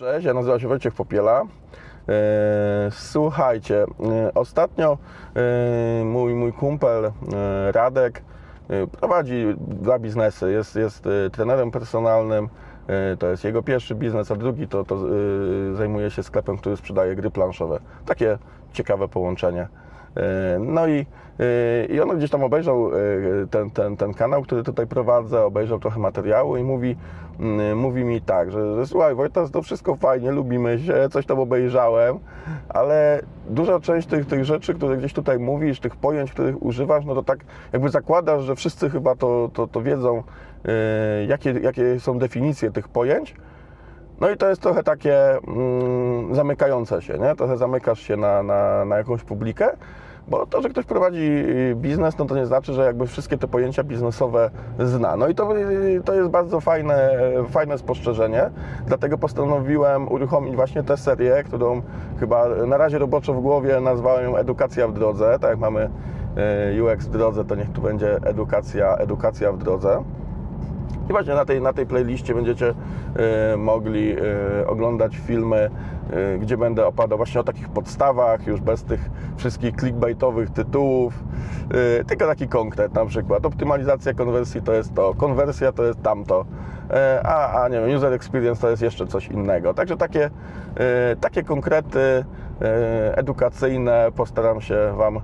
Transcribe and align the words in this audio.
Cześć, 0.00 0.26
ja 0.26 0.34
nazywam 0.34 0.60
się 0.60 0.68
Wojciech 0.68 0.94
Popiela. 0.94 1.42
E, 2.08 2.90
Słuchajcie, 2.90 3.82
e, 3.82 4.34
ostatnio 4.34 4.98
e, 5.36 6.04
mój, 6.04 6.34
mój 6.34 6.52
kumpel 6.52 7.12
Radek 7.72 8.22
prowadzi 9.00 9.46
dwa 9.58 9.98
biznesy. 9.98 10.52
Jest, 10.52 10.76
jest 10.76 11.04
trenerem 11.32 11.70
personalnym, 11.70 12.48
to 13.18 13.26
jest 13.26 13.44
jego 13.44 13.62
pierwszy 13.62 13.94
biznes, 13.94 14.30
a 14.30 14.36
drugi 14.36 14.68
to, 14.68 14.84
to 14.84 14.98
zajmuje 15.74 16.10
się 16.10 16.22
sklepem, 16.22 16.58
który 16.58 16.76
sprzedaje 16.76 17.16
gry 17.16 17.30
planszowe. 17.30 17.80
Takie 18.06 18.38
ciekawe 18.72 19.08
połączenie. 19.08 19.68
E, 20.16 20.58
No 20.58 20.86
i, 20.86 21.06
e, 21.40 21.86
i 21.86 22.00
on 22.00 22.18
gdzieś 22.18 22.30
tam 22.30 22.44
obejrzał 22.44 22.90
e, 22.94 23.00
ten, 23.50 23.70
ten, 23.70 23.96
ten 23.96 24.14
kanał, 24.14 24.42
który 24.42 24.62
tutaj 24.62 24.86
prowadzę, 24.86 25.44
obejrzał 25.44 25.78
trochę 25.78 26.00
materiału 26.00 26.56
i 26.56 26.62
mówi, 26.62 26.96
mówi 27.76 28.04
mi 28.04 28.20
tak, 28.20 28.50
że, 28.50 28.76
że 28.76 28.86
słuchaj 28.86 29.14
Wojtas, 29.14 29.50
to 29.50 29.62
wszystko 29.62 29.96
fajnie, 29.96 30.30
lubimy 30.30 30.78
się, 30.78 31.08
coś 31.10 31.26
tam 31.26 31.38
obejrzałem, 31.38 32.18
ale 32.68 33.22
duża 33.48 33.80
część 33.80 34.08
tych, 34.08 34.26
tych 34.26 34.44
rzeczy, 34.44 34.74
które 34.74 34.96
gdzieś 34.96 35.12
tutaj 35.12 35.38
mówisz, 35.38 35.80
tych 35.80 35.96
pojęć, 35.96 36.32
których 36.32 36.62
używasz, 36.62 37.04
no 37.04 37.14
to 37.14 37.22
tak 37.22 37.38
jakby 37.72 37.88
zakładasz, 37.88 38.42
że 38.42 38.56
wszyscy 38.56 38.90
chyba 38.90 39.16
to, 39.16 39.50
to, 39.52 39.66
to 39.66 39.82
wiedzą, 39.82 40.22
jakie, 41.28 41.50
jakie 41.50 42.00
są 42.00 42.18
definicje 42.18 42.70
tych 42.70 42.88
pojęć, 42.88 43.34
no 44.20 44.30
i 44.30 44.36
to 44.36 44.48
jest 44.48 44.62
trochę 44.62 44.82
takie 44.82 45.38
mm, 45.38 46.34
zamykające 46.34 47.02
się, 47.02 47.18
nie? 47.18 47.36
Trochę 47.36 47.56
zamykasz 47.56 48.00
się 48.00 48.16
na, 48.16 48.42
na, 48.42 48.84
na 48.84 48.96
jakąś 48.96 49.22
publikę, 49.22 49.76
bo 50.28 50.46
to, 50.46 50.62
że 50.62 50.68
ktoś 50.68 50.84
prowadzi 50.84 51.44
biznes, 51.74 52.18
no 52.18 52.24
to 52.24 52.36
nie 52.36 52.46
znaczy, 52.46 52.72
że 52.72 52.84
jakby 52.84 53.06
wszystkie 53.06 53.38
te 53.38 53.48
pojęcia 53.48 53.84
biznesowe 53.84 54.50
zna. 54.78 55.16
No 55.16 55.28
i 55.28 55.34
to, 55.34 55.48
to 56.04 56.14
jest 56.14 56.28
bardzo 56.28 56.60
fajne, 56.60 57.18
fajne 57.48 57.78
spostrzeżenie, 57.78 58.50
dlatego 58.86 59.18
postanowiłem 59.18 60.12
uruchomić 60.12 60.56
właśnie 60.56 60.82
tę 60.82 60.96
serię, 60.96 61.42
którą 61.44 61.82
chyba 62.20 62.48
na 62.48 62.76
razie 62.76 62.98
roboczo 62.98 63.34
w 63.34 63.40
głowie 63.40 63.80
nazwałem 63.80 64.24
ją 64.24 64.36
Edukacja 64.36 64.88
w 64.88 64.92
drodze, 64.92 65.38
tak 65.40 65.50
jak 65.50 65.58
mamy 65.58 65.90
e, 66.36 66.82
UX 66.82 67.06
w 67.06 67.10
drodze, 67.10 67.44
to 67.44 67.54
niech 67.54 67.72
tu 67.72 67.82
będzie 67.82 68.16
edukacja, 68.16 68.96
edukacja 68.96 69.52
w 69.52 69.58
drodze. 69.58 70.02
I 71.10 71.12
właśnie 71.12 71.34
na 71.34 71.44
tej, 71.44 71.60
na 71.60 71.72
tej 71.72 71.86
playliście 71.86 72.34
będziecie 72.34 72.74
e, 73.52 73.56
mogli 73.56 74.12
e, 74.12 74.66
oglądać 74.66 75.16
filmy, 75.16 75.70
e, 76.10 76.38
gdzie 76.38 76.56
będę 76.56 76.86
opadał 76.86 77.18
właśnie 77.18 77.40
o 77.40 77.44
takich 77.44 77.68
podstawach, 77.68 78.46
już 78.46 78.60
bez 78.60 78.84
tych 78.84 79.10
wszystkich 79.36 79.76
clickbaitowych 79.76 80.50
tytułów, 80.50 81.24
tylko 82.06 82.26
taki 82.26 82.48
konkret 82.48 82.94
na 82.94 83.06
przykład. 83.06 83.46
Optymalizacja 83.46 84.14
konwersji 84.14 84.62
to 84.62 84.72
jest 84.72 84.94
to, 84.94 85.14
konwersja 85.14 85.72
to 85.72 85.84
jest 85.84 86.02
tamto, 86.02 86.44
a, 87.24 87.62
a 87.62 87.68
nie 87.68 87.80
wiem, 87.80 87.96
user 87.96 88.12
experience 88.12 88.60
to 88.60 88.70
jest 88.70 88.82
jeszcze 88.82 89.06
coś 89.06 89.28
innego. 89.28 89.74
Także 89.74 89.96
takie, 89.96 90.30
takie 91.20 91.42
konkrety 91.42 92.24
edukacyjne 93.16 94.08
postaram 94.16 94.60
się 94.60 94.92
Wam 94.96 95.20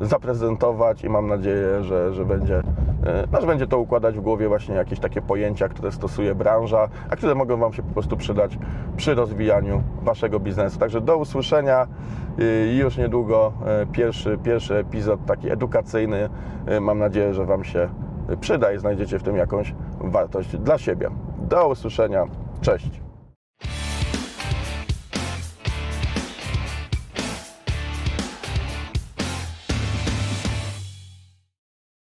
zaprezentować 0.00 1.04
i 1.04 1.08
mam 1.08 1.26
nadzieję, 1.26 1.84
że, 1.84 2.12
że, 2.14 2.24
będzie, 2.24 2.62
e, 3.06 3.26
no, 3.32 3.40
że 3.40 3.46
będzie 3.46 3.66
to 3.66 3.78
układać 3.78 4.16
w 4.16 4.20
głowie 4.20 4.48
właśnie 4.48 4.74
jakieś 4.74 4.98
takie 4.98 5.22
pojęcia, 5.22 5.68
które 5.68 5.92
stosuje 5.92 6.34
branża, 6.34 6.88
a 7.10 7.16
które 7.16 7.34
mogą 7.34 7.56
Wam 7.56 7.72
się 7.72 7.82
po 7.82 7.92
prostu 7.92 8.16
przydać 8.16 8.58
przy 8.96 9.14
rozwijaniu 9.14 9.82
Waszego 10.02 10.40
biznesu. 10.40 10.78
Także 10.78 11.00
do 11.00 11.16
usłyszenia 11.16 11.86
i 12.72 12.76
już 12.76 12.96
niedługo 12.96 13.52
e, 13.66 13.86
pierwszy, 13.86 14.38
pierwszy 14.42 14.76
epizod 14.76 15.26
taki 15.26 15.50
edukacyjny. 15.50 16.28
E, 16.66 16.80
Mam 16.80 16.98
nadzieję, 16.98 17.34
że 17.34 17.46
Wam 17.46 17.64
się 17.64 17.88
przyda 18.40 18.72
i 18.72 18.78
znajdziecie 18.78 19.18
w 19.18 19.22
tym 19.22 19.36
jakąś 19.36 19.74
wartość 20.00 20.56
dla 20.56 20.78
siebie. 20.78 21.10
Do 21.38 21.68
usłyszenia. 21.68 22.24
Cześć. 22.60 23.01